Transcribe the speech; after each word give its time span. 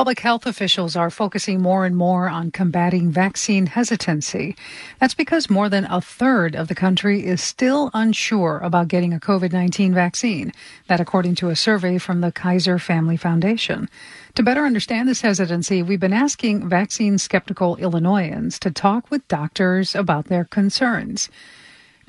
Public 0.00 0.20
health 0.20 0.46
officials 0.46 0.96
are 0.96 1.10
focusing 1.10 1.60
more 1.60 1.84
and 1.84 1.94
more 1.94 2.26
on 2.26 2.50
combating 2.50 3.10
vaccine 3.10 3.66
hesitancy. 3.66 4.56
That's 4.98 5.12
because 5.12 5.50
more 5.50 5.68
than 5.68 5.84
a 5.90 6.00
third 6.00 6.56
of 6.56 6.68
the 6.68 6.74
country 6.74 7.26
is 7.26 7.42
still 7.42 7.90
unsure 7.92 8.60
about 8.62 8.88
getting 8.88 9.12
a 9.12 9.20
COVID 9.20 9.52
19 9.52 9.92
vaccine. 9.92 10.54
That 10.86 11.00
according 11.00 11.34
to 11.34 11.50
a 11.50 11.54
survey 11.54 11.98
from 11.98 12.22
the 12.22 12.32
Kaiser 12.32 12.78
Family 12.78 13.18
Foundation. 13.18 13.90
To 14.36 14.42
better 14.42 14.64
understand 14.64 15.06
this 15.06 15.20
hesitancy, 15.20 15.82
we've 15.82 16.00
been 16.00 16.14
asking 16.14 16.66
vaccine 16.66 17.18
skeptical 17.18 17.76
Illinoisans 17.76 18.58
to 18.60 18.70
talk 18.70 19.10
with 19.10 19.28
doctors 19.28 19.94
about 19.94 20.28
their 20.28 20.46
concerns. 20.46 21.28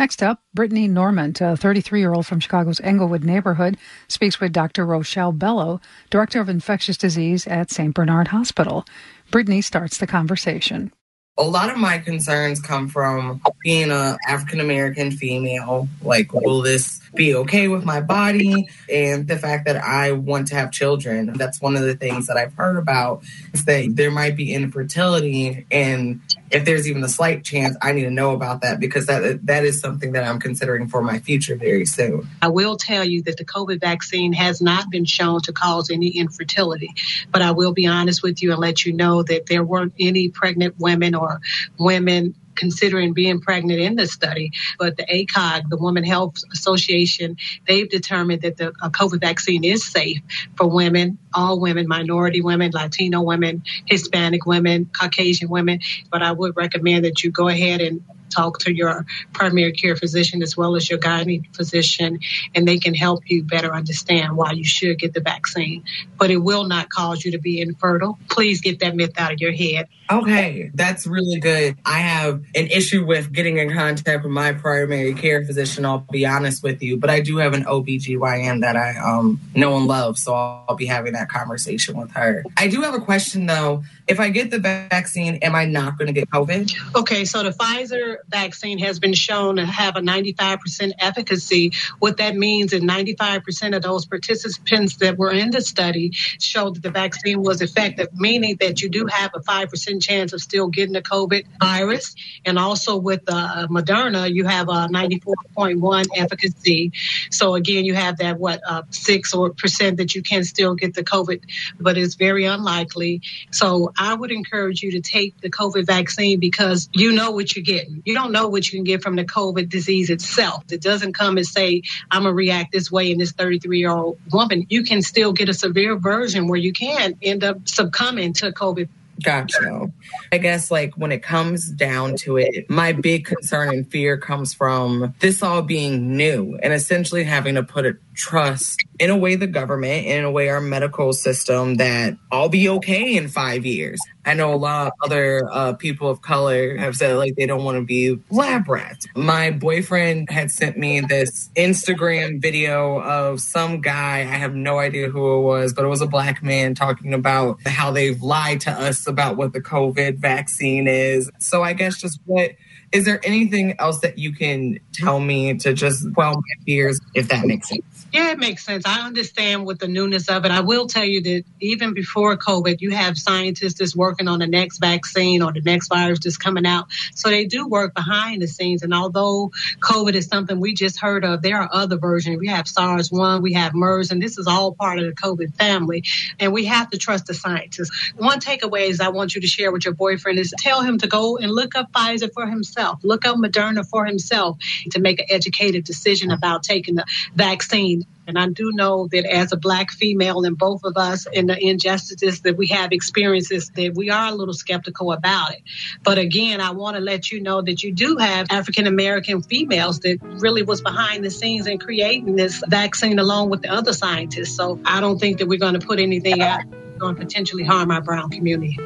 Next 0.00 0.22
up, 0.22 0.40
Brittany 0.54 0.88
Norment, 0.88 1.42
a 1.42 1.58
33 1.58 2.00
year 2.00 2.14
old 2.14 2.24
from 2.24 2.40
Chicago's 2.40 2.80
Englewood 2.80 3.22
neighborhood, 3.22 3.76
speaks 4.08 4.40
with 4.40 4.50
Dr. 4.50 4.86
Rochelle 4.86 5.30
Bello, 5.30 5.78
Director 6.08 6.40
of 6.40 6.48
Infectious 6.48 6.96
Disease 6.96 7.46
at 7.46 7.70
St. 7.70 7.92
Bernard 7.92 8.28
Hospital. 8.28 8.86
Brittany 9.30 9.60
starts 9.60 9.98
the 9.98 10.06
conversation. 10.06 10.90
A 11.40 11.42
lot 11.42 11.70
of 11.70 11.78
my 11.78 11.96
concerns 11.96 12.60
come 12.60 12.88
from 12.90 13.40
being 13.62 13.90
an 13.90 14.18
African 14.28 14.60
American 14.60 15.10
female. 15.10 15.88
Like, 16.02 16.34
will 16.34 16.60
this 16.60 17.00
be 17.14 17.34
okay 17.34 17.68
with 17.68 17.84
my 17.84 18.00
body 18.00 18.68
and 18.88 19.26
the 19.26 19.36
fact 19.36 19.66
that 19.66 19.76
I 19.76 20.12
want 20.12 20.48
to 20.48 20.54
have 20.54 20.70
children. 20.70 21.32
That's 21.34 21.60
one 21.60 21.76
of 21.76 21.82
the 21.82 21.94
things 21.94 22.26
that 22.26 22.36
I've 22.36 22.54
heard 22.54 22.76
about 22.76 23.22
is 23.52 23.64
that 23.64 23.92
there 23.94 24.10
might 24.10 24.36
be 24.36 24.54
infertility 24.54 25.66
and 25.70 26.20
if 26.50 26.64
there's 26.64 26.88
even 26.88 27.04
a 27.04 27.08
slight 27.08 27.44
chance, 27.44 27.76
I 27.80 27.92
need 27.92 28.04
to 28.04 28.10
know 28.10 28.32
about 28.32 28.62
that 28.62 28.80
because 28.80 29.06
that 29.06 29.46
that 29.46 29.64
is 29.64 29.80
something 29.80 30.12
that 30.12 30.24
I'm 30.24 30.40
considering 30.40 30.88
for 30.88 31.00
my 31.00 31.20
future 31.20 31.54
very 31.54 31.86
soon. 31.86 32.28
I 32.42 32.48
will 32.48 32.76
tell 32.76 33.04
you 33.04 33.22
that 33.22 33.36
the 33.36 33.44
COVID 33.44 33.78
vaccine 33.80 34.32
has 34.32 34.60
not 34.60 34.90
been 34.90 35.04
shown 35.04 35.42
to 35.42 35.52
cause 35.52 35.90
any 35.90 36.08
infertility, 36.08 36.92
but 37.30 37.40
I 37.40 37.52
will 37.52 37.72
be 37.72 37.86
honest 37.86 38.24
with 38.24 38.42
you 38.42 38.50
and 38.50 38.60
let 38.60 38.84
you 38.84 38.92
know 38.92 39.22
that 39.22 39.46
there 39.46 39.62
weren't 39.62 39.94
any 40.00 40.28
pregnant 40.28 40.74
women 40.78 41.14
or 41.14 41.29
women 41.78 42.34
considering 42.56 43.14
being 43.14 43.40
pregnant 43.40 43.80
in 43.80 43.96
the 43.96 44.06
study. 44.06 44.52
But 44.78 44.96
the 44.96 45.04
ACOG, 45.04 45.70
the 45.70 45.78
Women 45.78 46.04
Health 46.04 46.36
Association, 46.52 47.36
they've 47.66 47.88
determined 47.88 48.42
that 48.42 48.58
the 48.58 48.72
COVID 48.82 49.20
vaccine 49.20 49.64
is 49.64 49.84
safe 49.84 50.20
for 50.56 50.66
women, 50.66 51.18
all 51.34 51.60
women, 51.60 51.86
minority 51.88 52.40
women, 52.40 52.70
Latino 52.72 53.22
women, 53.22 53.62
Hispanic 53.86 54.46
women, 54.46 54.90
Caucasian 54.98 55.48
women. 55.48 55.80
But 56.10 56.22
I 56.22 56.32
would 56.32 56.56
recommend 56.56 57.04
that 57.04 57.22
you 57.22 57.30
go 57.30 57.48
ahead 57.48 57.80
and 57.80 58.02
talk 58.30 58.58
to 58.60 58.74
your 58.74 59.04
primary 59.32 59.72
care 59.72 59.96
physician 59.96 60.42
as 60.42 60.56
well 60.56 60.76
as 60.76 60.88
your 60.88 60.98
gynae 60.98 61.44
physician, 61.54 62.20
and 62.54 62.66
they 62.66 62.78
can 62.78 62.94
help 62.94 63.22
you 63.26 63.42
better 63.42 63.74
understand 63.74 64.36
why 64.36 64.52
you 64.52 64.64
should 64.64 64.98
get 64.98 65.12
the 65.12 65.20
vaccine. 65.20 65.84
But 66.16 66.30
it 66.30 66.38
will 66.38 66.64
not 66.64 66.88
cause 66.88 67.24
you 67.24 67.32
to 67.32 67.38
be 67.38 67.60
infertile. 67.60 68.18
Please 68.30 68.60
get 68.60 68.80
that 68.80 68.96
myth 68.96 69.12
out 69.18 69.32
of 69.32 69.40
your 69.40 69.52
head. 69.52 69.88
Okay, 70.10 70.70
that's 70.74 71.06
really 71.06 71.38
good. 71.38 71.76
I 71.84 71.98
have 71.98 72.42
an 72.56 72.66
issue 72.66 73.06
with 73.06 73.32
getting 73.32 73.58
in 73.58 73.72
contact 73.72 74.24
with 74.24 74.32
my 74.32 74.52
primary 74.52 75.14
care 75.14 75.44
physician, 75.44 75.84
I'll 75.84 75.98
be 76.10 76.26
honest 76.26 76.64
with 76.64 76.82
you, 76.82 76.96
but 76.96 77.10
I 77.10 77.20
do 77.20 77.36
have 77.36 77.54
an 77.54 77.64
OBGYN 77.64 78.62
that 78.62 78.76
I 78.76 78.96
um, 78.96 79.40
know 79.54 79.76
and 79.76 79.86
love, 79.86 80.18
so 80.18 80.34
I'll 80.34 80.74
be 80.74 80.86
having 80.86 81.12
that 81.12 81.19
conversation 81.26 81.96
with 81.96 82.10
her. 82.12 82.44
I 82.56 82.68
do 82.68 82.82
have 82.82 82.94
a 82.94 83.00
question 83.00 83.46
though. 83.46 83.84
If 84.08 84.18
I 84.18 84.30
get 84.30 84.50
the 84.50 84.58
vaccine, 84.58 85.36
am 85.36 85.54
I 85.54 85.66
not 85.66 85.98
going 85.98 86.06
to 86.06 86.12
get 86.12 86.28
COVID? 86.30 86.74
Okay, 86.96 87.24
so 87.24 87.42
the 87.42 87.50
Pfizer 87.50 88.16
vaccine 88.28 88.78
has 88.80 88.98
been 88.98 89.14
shown 89.14 89.56
to 89.56 89.66
have 89.66 89.96
a 89.96 90.00
95% 90.00 90.92
efficacy. 90.98 91.72
What 91.98 92.16
that 92.16 92.34
means 92.34 92.72
is 92.72 92.82
95% 92.82 93.76
of 93.76 93.82
those 93.82 94.06
participants 94.06 94.96
that 94.96 95.16
were 95.16 95.30
in 95.30 95.50
the 95.50 95.60
study 95.60 96.10
showed 96.12 96.76
that 96.76 96.82
the 96.82 96.90
vaccine 96.90 97.42
was 97.42 97.62
effective, 97.62 98.08
meaning 98.14 98.56
that 98.60 98.82
you 98.82 98.88
do 98.88 99.06
have 99.06 99.30
a 99.34 99.40
5% 99.40 100.02
chance 100.02 100.32
of 100.32 100.40
still 100.40 100.68
getting 100.68 100.92
the 100.92 101.02
COVID 101.02 101.46
virus. 101.60 102.14
And 102.44 102.58
also 102.58 102.96
with 102.96 103.22
uh, 103.28 103.68
Moderna, 103.68 104.32
you 104.32 104.44
have 104.46 104.68
a 104.68 104.88
94.1 104.88 106.06
efficacy. 106.16 106.92
So 107.30 107.54
again, 107.54 107.84
you 107.84 107.94
have 107.94 108.18
that, 108.18 108.38
what, 108.38 108.60
uh, 108.66 108.82
6 108.90 109.34
or 109.34 109.50
percent 109.50 109.98
that 109.98 110.14
you 110.14 110.22
can 110.22 110.44
still 110.44 110.74
get 110.74 110.94
the 110.94 111.04
COVID, 111.10 111.42
but 111.78 111.96
it's 111.96 112.14
very 112.14 112.44
unlikely. 112.44 113.22
So 113.50 113.92
I 113.98 114.14
would 114.14 114.30
encourage 114.30 114.82
you 114.82 114.92
to 114.92 115.00
take 115.00 115.40
the 115.40 115.50
COVID 115.50 115.86
vaccine 115.86 116.40
because 116.40 116.88
you 116.92 117.12
know 117.12 117.30
what 117.30 117.54
you're 117.54 117.64
getting. 117.64 118.02
You 118.04 118.14
don't 118.14 118.32
know 118.32 118.48
what 118.48 118.70
you 118.70 118.78
can 118.78 118.84
get 118.84 119.02
from 119.02 119.16
the 119.16 119.24
COVID 119.24 119.68
disease 119.68 120.10
itself. 120.10 120.64
It 120.70 120.82
doesn't 120.82 121.14
come 121.14 121.36
and 121.36 121.46
say, 121.46 121.82
I'm 122.10 122.22
going 122.22 122.32
to 122.32 122.36
react 122.36 122.72
this 122.72 122.90
way 122.90 123.10
in 123.10 123.18
this 123.18 123.32
33 123.32 123.78
year 123.78 123.90
old 123.90 124.18
woman. 124.32 124.66
You 124.68 124.82
can 124.82 125.02
still 125.02 125.32
get 125.32 125.48
a 125.48 125.54
severe 125.54 125.96
version 125.96 126.48
where 126.48 126.58
you 126.58 126.72
can 126.72 127.16
end 127.22 127.44
up 127.44 127.68
succumbing 127.68 128.34
to 128.34 128.52
COVID 128.52 128.88
Gotcha. 129.22 129.92
I 130.32 130.38
guess 130.38 130.70
like 130.70 130.94
when 130.94 131.12
it 131.12 131.22
comes 131.22 131.68
down 131.68 132.16
to 132.18 132.36
it, 132.38 132.70
my 132.70 132.92
big 132.92 133.26
concern 133.26 133.68
and 133.70 133.90
fear 133.90 134.16
comes 134.16 134.54
from 134.54 135.14
this 135.20 135.42
all 135.42 135.62
being 135.62 136.16
new 136.16 136.58
and 136.62 136.72
essentially 136.72 137.24
having 137.24 137.56
to 137.56 137.62
put 137.62 137.86
a 137.86 137.96
trust 138.14 138.84
in 138.98 139.10
a 139.10 139.16
way 139.16 139.34
the 139.34 139.46
government, 139.46 140.06
in 140.06 140.24
a 140.24 140.30
way 140.30 140.48
our 140.48 140.60
medical 140.60 141.12
system 141.12 141.76
that 141.76 142.16
I'll 142.30 142.48
be 142.48 142.68
okay 142.68 143.16
in 143.16 143.28
five 143.28 143.64
years. 143.64 143.98
I 144.24 144.34
know 144.34 144.52
a 144.52 144.56
lot 144.56 144.88
of 144.88 144.92
other 145.02 145.48
uh, 145.50 145.72
people 145.74 146.10
of 146.10 146.20
color 146.20 146.76
have 146.76 146.94
said 146.94 147.16
like 147.16 147.34
they 147.36 147.46
don't 147.46 147.64
want 147.64 147.78
to 147.78 147.84
be 147.84 148.18
lab 148.30 148.68
rats. 148.68 149.06
My 149.16 149.50
boyfriend 149.50 150.30
had 150.30 150.50
sent 150.50 150.76
me 150.76 151.00
this 151.00 151.48
Instagram 151.56 152.40
video 152.42 153.00
of 153.00 153.40
some 153.40 153.80
guy. 153.80 154.18
I 154.18 154.36
have 154.36 154.54
no 154.54 154.78
idea 154.78 155.08
who 155.08 155.38
it 155.38 155.42
was, 155.42 155.72
but 155.72 155.84
it 155.84 155.88
was 155.88 156.02
a 156.02 156.06
black 156.06 156.42
man 156.42 156.74
talking 156.74 157.14
about 157.14 157.58
how 157.66 157.90
they've 157.90 158.20
lied 158.20 158.60
to 158.62 158.70
us 158.70 159.06
about 159.06 159.36
what 159.36 159.54
the 159.54 159.60
COVID 159.60 160.18
vaccine 160.18 160.86
is. 160.86 161.30
So 161.38 161.62
I 161.62 161.72
guess 161.72 161.98
just 161.98 162.20
what 162.26 162.50
is 162.92 163.04
there 163.04 163.20
anything 163.24 163.76
else 163.78 164.00
that 164.00 164.18
you 164.18 164.34
can 164.34 164.80
tell 164.92 165.20
me 165.20 165.56
to 165.58 165.72
just 165.72 166.12
quell 166.14 166.34
my 166.34 166.64
fears, 166.64 167.00
if 167.14 167.28
that 167.28 167.46
makes 167.46 167.68
sense? 167.68 167.84
Yeah, 168.12 168.32
it 168.32 168.38
makes 168.40 168.66
sense. 168.66 168.84
I 168.86 169.06
understand 169.06 169.66
with 169.66 169.78
the 169.78 169.86
newness 169.86 170.28
of 170.28 170.44
it. 170.44 170.50
I 170.50 170.60
will 170.60 170.88
tell 170.88 171.04
you 171.04 171.22
that 171.22 171.44
even 171.60 171.94
before 171.94 172.36
COVID, 172.36 172.80
you 172.80 172.90
have 172.90 173.16
scientists 173.16 173.74
that's 173.74 173.94
working 173.94 174.26
on 174.26 174.40
the 174.40 174.48
next 174.48 174.78
vaccine 174.78 175.42
or 175.42 175.52
the 175.52 175.60
next 175.60 175.88
virus 175.88 176.18
that's 176.18 176.36
coming 176.36 176.66
out. 176.66 176.88
So 177.14 177.30
they 177.30 177.46
do 177.46 177.68
work 177.68 177.94
behind 177.94 178.42
the 178.42 178.48
scenes. 178.48 178.82
And 178.82 178.92
although 178.92 179.52
COVID 179.78 180.14
is 180.14 180.26
something 180.26 180.58
we 180.58 180.74
just 180.74 181.00
heard 181.00 181.24
of, 181.24 181.42
there 181.42 181.58
are 181.58 181.68
other 181.72 181.98
versions. 181.98 182.40
We 182.40 182.48
have 182.48 182.66
SARS 182.66 183.12
1, 183.12 183.42
we 183.42 183.52
have 183.52 183.74
MERS, 183.74 184.10
and 184.10 184.20
this 184.20 184.38
is 184.38 184.48
all 184.48 184.74
part 184.74 184.98
of 184.98 185.04
the 185.04 185.12
COVID 185.12 185.54
family. 185.54 186.02
And 186.40 186.52
we 186.52 186.64
have 186.64 186.90
to 186.90 186.98
trust 186.98 187.26
the 187.26 187.34
scientists. 187.34 188.12
One 188.16 188.40
takeaway 188.40 188.88
is 188.88 189.00
I 189.00 189.10
want 189.10 189.36
you 189.36 189.40
to 189.40 189.46
share 189.46 189.70
with 189.70 189.84
your 189.84 189.94
boyfriend 189.94 190.40
is 190.40 190.52
tell 190.58 190.82
him 190.82 190.98
to 190.98 191.06
go 191.06 191.36
and 191.36 191.52
look 191.52 191.76
up 191.76 191.92
Pfizer 191.92 192.32
for 192.32 192.48
himself, 192.48 192.79
look 193.02 193.24
up 193.24 193.36
Moderna 193.36 193.86
for 193.86 194.04
himself 194.04 194.58
to 194.90 195.00
make 195.00 195.20
an 195.20 195.26
educated 195.30 195.84
decision 195.84 196.30
about 196.30 196.62
taking 196.62 196.94
the 196.96 197.04
vaccine 197.34 198.04
and 198.30 198.38
I 198.38 198.46
do 198.46 198.70
know 198.70 199.08
that 199.08 199.24
as 199.24 199.52
a 199.52 199.56
black 199.56 199.90
female 199.90 200.44
and 200.44 200.56
both 200.56 200.84
of 200.84 200.96
us 200.96 201.26
in 201.32 201.48
the 201.48 201.58
injustices 201.58 202.42
that 202.42 202.56
we 202.56 202.68
have 202.68 202.92
experiences 202.92 203.70
that 203.74 203.94
we 203.96 204.08
are 204.08 204.30
a 204.30 204.34
little 204.34 204.54
skeptical 204.54 205.10
about 205.10 205.52
it. 205.52 205.62
But 206.04 206.18
again, 206.18 206.60
I 206.60 206.70
want 206.70 206.96
to 206.96 207.02
let 207.02 207.32
you 207.32 207.42
know 207.42 207.60
that 207.60 207.82
you 207.82 207.92
do 207.92 208.18
have 208.18 208.46
African 208.50 208.86
American 208.86 209.42
females 209.42 209.98
that 210.00 210.18
really 210.22 210.62
was 210.62 210.80
behind 210.80 211.24
the 211.24 211.30
scenes 211.30 211.66
in 211.66 211.78
creating 211.78 212.36
this 212.36 212.62
vaccine 212.68 213.18
along 213.18 213.50
with 213.50 213.62
the 213.62 213.72
other 213.72 213.92
scientists. 213.92 214.54
So 214.54 214.80
I 214.84 215.00
don't 215.00 215.18
think 215.18 215.38
that 215.38 215.48
we're 215.48 215.58
going 215.58 215.78
to 215.78 215.84
put 215.84 215.98
anything 215.98 216.40
out 216.40 216.62
going 216.98 217.16
to 217.16 217.20
potentially 217.24 217.64
harm 217.64 217.90
our 217.90 218.02
brown 218.02 218.30
community. 218.30 218.76